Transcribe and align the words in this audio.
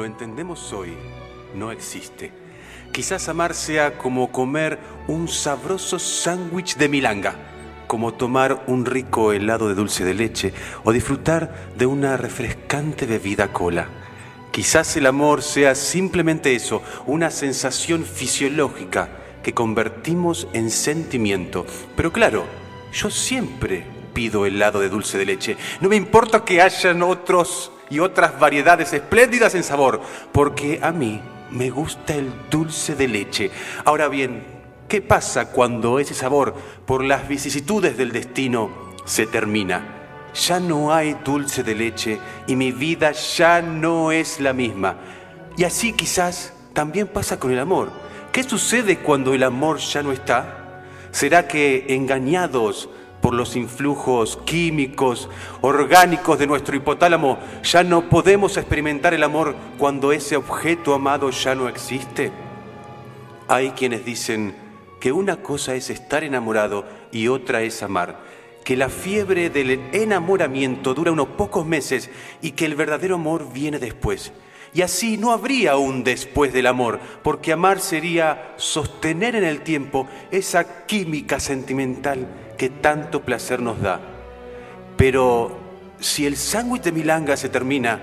lo 0.00 0.06
entendemos 0.06 0.72
hoy 0.72 0.96
no 1.54 1.70
existe. 1.70 2.32
Quizás 2.90 3.28
amar 3.28 3.52
sea 3.52 3.98
como 3.98 4.32
comer 4.32 4.78
un 5.08 5.28
sabroso 5.28 5.98
sándwich 5.98 6.76
de 6.76 6.88
milanga, 6.88 7.34
como 7.86 8.14
tomar 8.14 8.64
un 8.66 8.86
rico 8.86 9.32
helado 9.32 9.68
de 9.68 9.74
dulce 9.74 10.02
de 10.02 10.14
leche 10.14 10.54
o 10.84 10.92
disfrutar 10.92 11.54
de 11.76 11.84
una 11.84 12.16
refrescante 12.16 13.04
bebida 13.04 13.52
cola. 13.52 13.88
Quizás 14.50 14.96
el 14.96 15.04
amor 15.04 15.42
sea 15.42 15.74
simplemente 15.74 16.54
eso, 16.54 16.82
una 17.06 17.30
sensación 17.30 18.06
fisiológica 18.06 19.10
que 19.42 19.52
convertimos 19.52 20.48
en 20.54 20.70
sentimiento. 20.70 21.66
Pero 21.94 22.10
claro, 22.10 22.46
yo 22.90 23.10
siempre 23.10 23.84
pido 24.14 24.46
helado 24.46 24.80
de 24.80 24.88
dulce 24.88 25.18
de 25.18 25.26
leche. 25.26 25.58
No 25.82 25.90
me 25.90 25.96
importa 25.96 26.42
que 26.42 26.62
hayan 26.62 27.02
otros 27.02 27.70
y 27.90 27.98
otras 27.98 28.38
variedades 28.38 28.92
espléndidas 28.92 29.54
en 29.54 29.64
sabor, 29.64 30.00
porque 30.32 30.78
a 30.82 30.92
mí 30.92 31.20
me 31.50 31.70
gusta 31.70 32.14
el 32.14 32.32
dulce 32.48 32.94
de 32.94 33.08
leche. 33.08 33.50
Ahora 33.84 34.08
bien, 34.08 34.44
¿qué 34.88 35.02
pasa 35.02 35.50
cuando 35.50 35.98
ese 35.98 36.14
sabor, 36.14 36.54
por 36.86 37.04
las 37.04 37.28
vicisitudes 37.28 37.96
del 37.96 38.12
destino, 38.12 38.70
se 39.04 39.26
termina? 39.26 39.96
Ya 40.32 40.60
no 40.60 40.94
hay 40.94 41.16
dulce 41.24 41.64
de 41.64 41.74
leche 41.74 42.18
y 42.46 42.54
mi 42.54 42.70
vida 42.70 43.10
ya 43.10 43.60
no 43.60 44.12
es 44.12 44.38
la 44.38 44.52
misma. 44.52 44.96
Y 45.56 45.64
así 45.64 45.92
quizás 45.92 46.52
también 46.72 47.08
pasa 47.08 47.40
con 47.40 47.50
el 47.50 47.58
amor. 47.58 47.90
¿Qué 48.30 48.44
sucede 48.44 48.98
cuando 48.98 49.34
el 49.34 49.42
amor 49.42 49.78
ya 49.78 50.04
no 50.04 50.12
está? 50.12 50.84
¿Será 51.10 51.48
que 51.48 51.86
engañados 51.88 52.88
por 53.20 53.34
los 53.34 53.56
influjos 53.56 54.38
químicos, 54.44 55.28
orgánicos 55.60 56.38
de 56.38 56.46
nuestro 56.46 56.76
hipotálamo, 56.76 57.38
ya 57.62 57.82
no 57.82 58.08
podemos 58.08 58.56
experimentar 58.56 59.14
el 59.14 59.22
amor 59.22 59.54
cuando 59.78 60.12
ese 60.12 60.36
objeto 60.36 60.94
amado 60.94 61.30
ya 61.30 61.54
no 61.54 61.68
existe? 61.68 62.32
Hay 63.48 63.70
quienes 63.70 64.04
dicen 64.04 64.54
que 65.00 65.12
una 65.12 65.36
cosa 65.42 65.74
es 65.74 65.90
estar 65.90 66.24
enamorado 66.24 66.84
y 67.10 67.28
otra 67.28 67.62
es 67.62 67.82
amar, 67.82 68.20
que 68.64 68.76
la 68.76 68.88
fiebre 68.88 69.50
del 69.50 69.80
enamoramiento 69.92 70.94
dura 70.94 71.12
unos 71.12 71.28
pocos 71.28 71.66
meses 71.66 72.10
y 72.42 72.52
que 72.52 72.66
el 72.66 72.74
verdadero 72.74 73.16
amor 73.16 73.52
viene 73.52 73.78
después. 73.78 74.32
Y 74.72 74.82
así 74.82 75.16
no 75.16 75.32
habría 75.32 75.76
un 75.76 76.04
después 76.04 76.52
del 76.52 76.66
amor, 76.66 77.00
porque 77.22 77.52
amar 77.52 77.80
sería 77.80 78.54
sostener 78.56 79.34
en 79.34 79.44
el 79.44 79.62
tiempo 79.62 80.06
esa 80.30 80.86
química 80.86 81.40
sentimental 81.40 82.28
que 82.56 82.70
tanto 82.70 83.22
placer 83.22 83.60
nos 83.60 83.80
da. 83.80 84.00
Pero 84.96 85.58
si 85.98 86.24
el 86.26 86.36
sándwich 86.36 86.82
de 86.82 86.92
milanga 86.92 87.36
se 87.36 87.48
termina, 87.48 88.00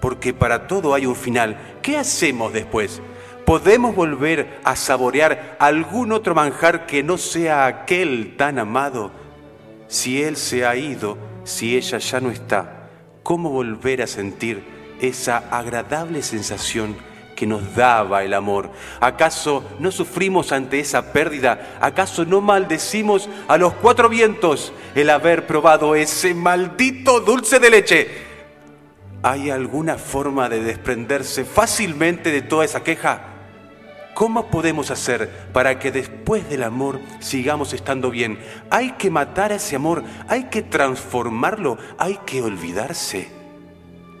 porque 0.00 0.34
para 0.34 0.66
todo 0.66 0.92
hay 0.92 1.06
un 1.06 1.16
final, 1.16 1.56
¿qué 1.80 1.96
hacemos 1.96 2.52
después? 2.52 3.00
¿Podemos 3.46 3.94
volver 3.94 4.60
a 4.64 4.76
saborear 4.76 5.56
algún 5.58 6.12
otro 6.12 6.34
manjar 6.34 6.86
que 6.86 7.02
no 7.02 7.16
sea 7.16 7.66
aquel 7.66 8.36
tan 8.36 8.58
amado? 8.58 9.10
Si 9.88 10.22
él 10.22 10.36
se 10.36 10.66
ha 10.66 10.76
ido, 10.76 11.16
si 11.44 11.76
ella 11.76 11.98
ya 11.98 12.20
no 12.20 12.30
está, 12.30 12.90
¿cómo 13.22 13.50
volver 13.50 14.02
a 14.02 14.06
sentir 14.06 14.83
esa 15.00 15.38
agradable 15.50 16.22
sensación 16.22 16.96
que 17.34 17.46
nos 17.46 17.74
daba 17.74 18.24
el 18.24 18.34
amor? 18.34 18.70
¿Acaso 19.00 19.64
no 19.78 19.90
sufrimos 19.90 20.52
ante 20.52 20.80
esa 20.80 21.12
pérdida? 21.12 21.76
¿Acaso 21.80 22.24
no 22.24 22.40
maldecimos 22.40 23.28
a 23.48 23.56
los 23.56 23.74
cuatro 23.74 24.08
vientos 24.08 24.72
el 24.94 25.10
haber 25.10 25.46
probado 25.46 25.94
ese 25.94 26.34
maldito 26.34 27.20
dulce 27.20 27.58
de 27.58 27.70
leche? 27.70 28.08
¿Hay 29.22 29.50
alguna 29.50 29.96
forma 29.96 30.48
de 30.48 30.62
desprenderse 30.62 31.44
fácilmente 31.44 32.30
de 32.30 32.42
toda 32.42 32.64
esa 32.64 32.82
queja? 32.82 33.34
¿Cómo 34.14 34.46
podemos 34.46 34.92
hacer 34.92 35.28
para 35.52 35.80
que 35.80 35.90
después 35.90 36.48
del 36.48 36.62
amor 36.62 37.00
sigamos 37.18 37.72
estando 37.72 38.10
bien? 38.10 38.38
Hay 38.70 38.92
que 38.92 39.10
matar 39.10 39.50
a 39.50 39.56
ese 39.56 39.74
amor, 39.74 40.04
hay 40.28 40.44
que 40.44 40.62
transformarlo, 40.62 41.78
hay 41.98 42.20
que 42.24 42.40
olvidarse. 42.40 43.33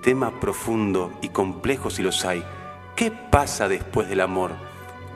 Tema 0.04 0.38
profundo 0.38 1.18
y 1.22 1.30
complejo 1.30 1.88
si 1.88 2.02
los 2.02 2.26
hay. 2.26 2.44
¿Qué 2.94 3.10
pasa 3.10 3.68
después 3.68 4.06
del 4.06 4.20
amor? 4.20 4.50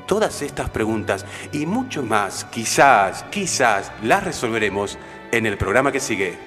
Todas 0.07 0.41
estas 0.41 0.71
preguntas 0.71 1.27
y 1.53 1.67
mucho 1.67 2.03
más, 2.03 2.47
quizás, 2.47 3.23
quizás, 3.25 3.93
las 4.03 4.25
resolveremos 4.25 4.99
en 5.31 5.45
el 5.45 5.59
programa 5.59 5.93
que 5.93 6.01
sigue. 6.01 6.39